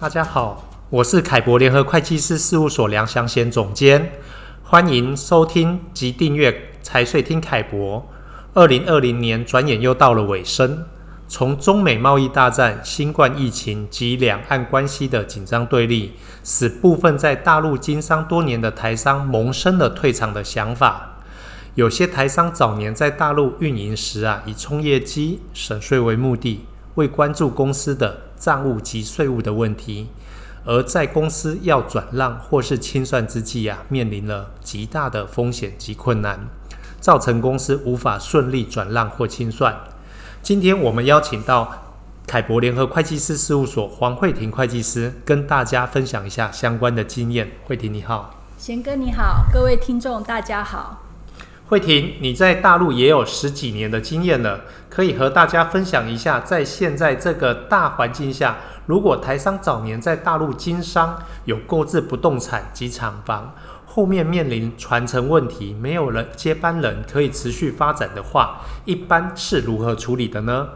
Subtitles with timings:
[0.00, 4.12] 大家好，我是凯博联合会计师事务所梁祥贤总监，
[4.62, 8.06] 欢迎收听及订阅财税听凯博。
[8.54, 10.84] 二零二零年转眼又到了尾声，
[11.26, 16.12] 从中美贸易大战、新冠疫情及两岸关系的紧张对立，
[16.44, 21.18] 使部分在大陆经商多年的台商萌生了退场的想法。
[21.74, 30.08] 有些台商早年在大陆运营时啊，以冲业绩、省税为目的，未关注公司的账务及税务的问题，
[30.64, 36.48] 而在公司要转让或是清算之际啊，面临了极大的风险及困难，
[37.00, 39.76] 造成公司无法顺利转让或清算。
[40.42, 41.72] 今天我们邀请到
[42.26, 47.50] 凯博联合会计师事务所黄慧婷会计师，跟大家分享一下相关的经验。
[47.66, 51.07] 慧婷你好，贤哥你好，各位听众大家好。
[51.68, 63.52] 慧婷，你在大陆也有十几年的经验了，可以和大家分享一下，在现在这个大环境下，如果台商早年在大陆经商，有购置不动产及厂房，
[63.84, 70.68] 后面面临传承问题，没有了接班人可以持续发展的话，一般是如何处理的呢？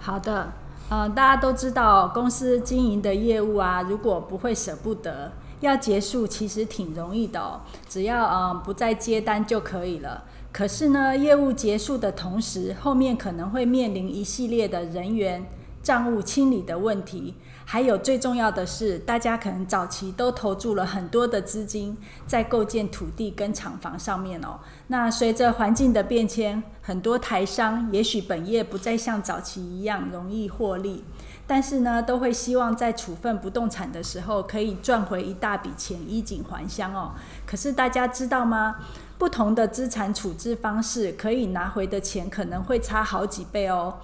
[0.00, 0.52] 好的，
[0.90, 5.32] 呃，大家都知道，公司经营的业务啊，如果不会舍不得。
[5.60, 10.24] 要结束其实挺容易的哦，只要呃不再接单就可以了。
[10.52, 15.46] 可是呢，业务结束的同时，后面可能会面临一系列的人员、
[15.82, 17.34] 账务清理的问题，
[17.66, 24.58] 还有最重要的是，大家可能早期都投注了很多的资金在构建土地跟厂房上面哦。
[24.86, 31.04] 那随着环境的变迁，很多台商也许本业不再像早期一样容易获利。
[31.46, 37.12] 但是呢，都会希望在处分不动产的时候可以赚回一大笔钱，衣锦还乡哦。
[37.46, 38.76] 可是大家知道吗？
[39.16, 43.94] 不同的资产处置方式，可以拿回的钱可能会差好几倍哦。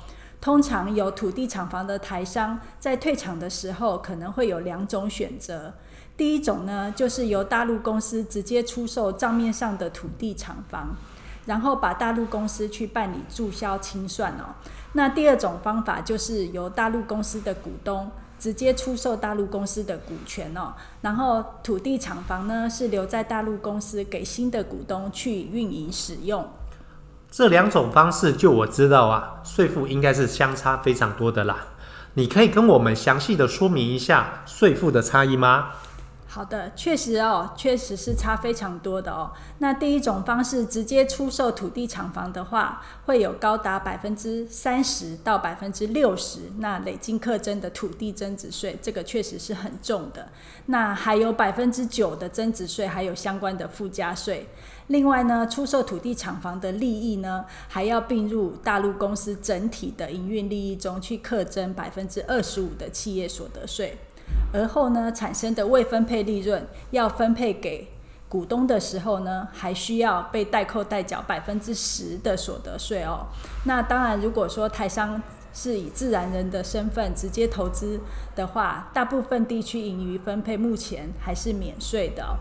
[0.40, 5.74] 通常有土地厂房的台商在退场的时候，可能会有两种选择。
[6.16, 10.96] 第一种呢，就是由大陆公司直接出售账面上的土地厂房，
[11.46, 14.54] 然后把大陆公司去办理注销清算哦。
[14.94, 26.46] 那第二种方法就是由大陆公司的股东直接出售大陆公司的股权哦，然后土地厂房呢是留在大陆公司给新的股东去运营使用。
[27.30, 31.68] 这两种方式，就我知道啊，税负应该是相差非常多的啦。
[32.14, 35.70] 你可以跟我们详细的说明一下税负的差异吗？
[36.34, 39.30] 好的，确实哦，确实是差非常多的哦。
[39.58, 50.28] 那第一种方式，直接出售土地厂房的话，会有高达百分之三十到百分之六十，那累进课征的土地增值税，这个确实是很重的。
[50.66, 54.48] 那还有百分之九的增值税，还有相关的附加税。
[54.86, 63.98] 另外呢，出售土地厂房的利益呢，还要并入大陆公司整体的营运利益中去课征百分之二十五的企业所得税。
[64.52, 67.88] 而后呢，产生的未分配利润要分配给
[68.28, 73.26] 股东的时候呢，还需要被代扣代缴百分之十的所得税哦。
[73.64, 75.20] 那当然，如果说台商
[75.52, 78.00] 是以自然人的身份直接投资
[78.34, 82.36] 的话，大部分地区盈余分配目前还是免税的。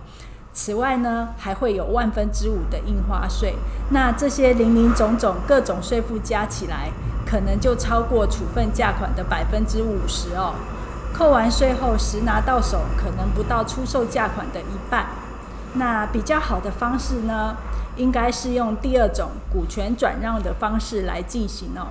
[0.53, 3.55] 此外呢，还会有万分之五的印花税。
[3.89, 6.89] 那这些零零总总各种税负加起来，
[7.25, 10.53] 可能就超过处分价款的百分之五十哦。
[11.21, 15.05] 扣完税后，实拿到手可能不到出售价款的一半。
[15.75, 17.55] 那比较好的方式呢，
[17.95, 21.89] 应该是用第二种股权转让的方式来进行哦，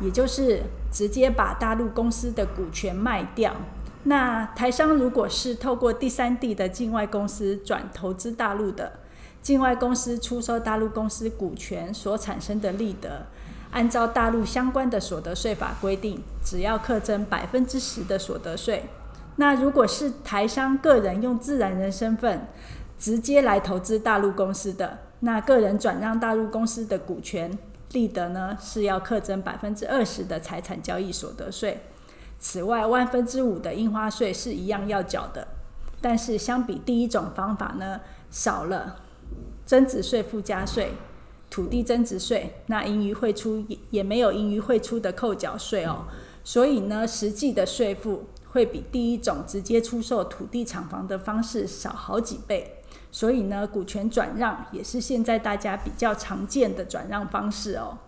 [0.00, 3.56] 也就是直接把大陆公司的股权卖掉。
[4.04, 8.92] 那台商如果是透过第三地的境外公司转投资大陆的，
[9.42, 13.26] 境外公司出售大陆公司股权所产生的利得。
[13.70, 18.84] 按照大陆相关的所得税法规定，只要课征百分之十的所得税。
[19.36, 22.46] 那如果是台商个人用自然人身份
[22.98, 27.56] 直接来投资大陆公司的，那个人转让大陆公司的股权
[27.92, 31.80] 利得呢，是要课征百分之二十的财产交易所得税。
[32.38, 35.46] 此外，万分之五的印花税是一样要缴的，
[36.00, 38.00] 但是相比第一种方法呢，
[38.30, 38.96] 少了
[39.64, 40.92] 增值税附加税。
[41.50, 46.04] 土地增值税，那盈余汇出也也没有盈余汇出的扣缴税哦，
[46.44, 52.76] 所以呢，实际的税负会比第一种直接出售土地厂房的方式少好几倍。
[53.12, 57.98] 所以呢，股权转让也是现在大家比较常见的转让方式哦。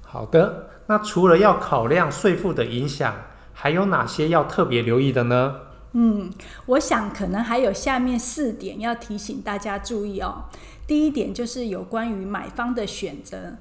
[0.00, 3.14] 好的，那除了要考量税负的影响，
[3.52, 5.56] 还有哪些要特别留意的呢？
[5.96, 6.30] 嗯，
[6.66, 10.44] 我想可能还有下面四点要提醒大家注意哦。
[10.88, 13.54] 第一点就是有关于买方的选择，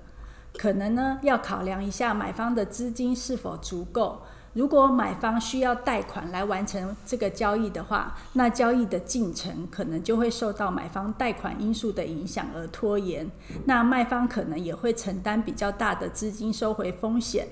[0.58, 13.30] 可能呢要考量一下买方的资金是否足够，如果买方需要贷款来完成这个交易的话，那交易的进程可能就会受到买方贷款因素的影响而拖延。
[13.66, 17.48] 那卖方可能也会承担比较大的资金收回风险。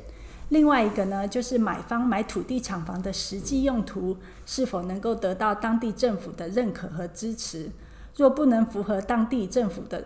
[0.52, 7.70] 另外一个呢，就是买方买土地厂房的实际用途是否能够得到当地政府的认可和支持。
[8.18, 10.04] 若不能符合当地政府的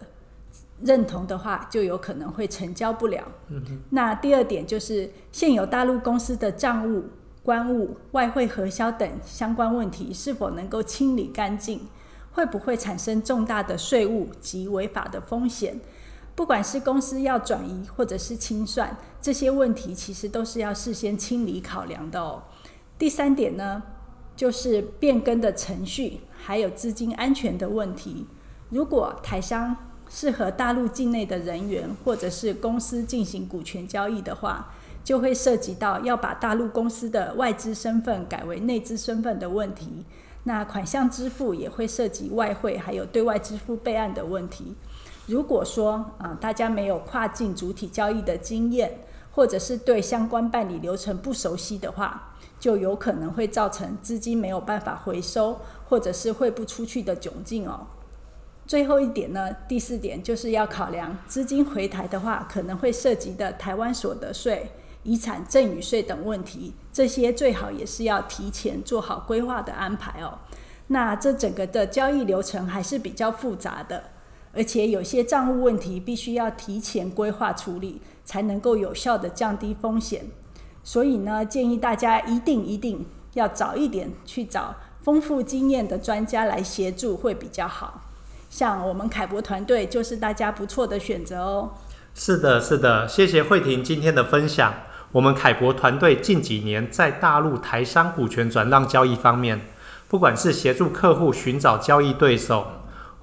[0.82, 3.24] 认同的话，就有可能会成交不了。
[3.50, 7.06] 嗯、那第二点就是现有大陆公司的账务、
[7.42, 11.82] 关务、外汇核销等相关问题是否能够清理干净，
[12.34, 15.80] 会不会产生重大的税务及违法的风险？
[16.36, 22.44] 不管是公司要转移或者是清算，这些问题其实都是要事先清理考量的哦。
[23.00, 23.82] 第三点呢，
[24.36, 28.28] 就是变更的程序，还有资金安全的问题。
[28.70, 29.76] 如果台商
[30.10, 34.74] 是和大陆境内的人员或者是公司进行股权交易的话，
[35.04, 40.04] 就会涉及到要把大陆公司的外资身份改为内资身份的问题。
[40.44, 44.76] 那款项支付也会涉及外汇，还有对外支付备案的问题。
[45.28, 49.00] 如果说啊，大家没有跨境主体交易的经验，
[49.32, 57.88] 或者是对相关办理流程不熟悉的话，就有可能会造成资金没有办法回收，或者是汇不出去的窘境哦。
[58.68, 64.72] 最后一点呢，第四点就是要考量资金回台的话，可能会涉及的台湾所得税、
[65.04, 70.40] 遗产赠与税等问题，这些最好也是要提前做好规划的安排哦。
[70.88, 74.04] 那这整个的交易流程还是比较复杂的，
[74.56, 80.26] 而且有些账务问题必须要提前规划处理，才能够有效的降低风险。
[80.84, 88.02] 所以呢，建议大家一定一定要早一点去找丰富经验的专家来协助，会比较好。
[88.50, 91.72] 像我们凯博团队就是大家不错的选择哦。
[92.14, 94.74] 是的，是的，谢谢慧婷今天的分享。
[95.12, 99.62] 我们凯博团队近几年在大陆台商股权转让交易方面，
[100.08, 102.68] 不管是协助客户寻找交易对手，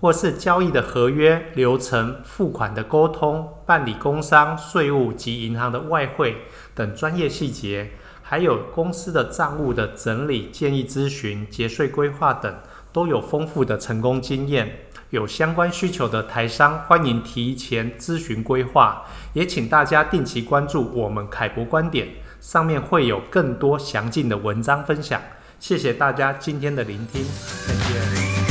[0.02, 6.38] 或是交易的合约流程、付款的沟通、办理工商、税务及银行的外汇
[6.74, 12.52] 等专业细节，还有公司的账务的整理、建议咨询、节税规划等，
[12.92, 14.80] 都有丰富的成功经验。
[15.10, 19.04] 有相关需求的台商，欢迎提前咨询规划，
[19.34, 22.08] 也请大家定期关注我们凯博观点，
[22.40, 25.22] 上面会有更多详尽的文章分享。
[25.60, 27.24] 谢谢大家今天的聆听，
[27.68, 28.41] 再见。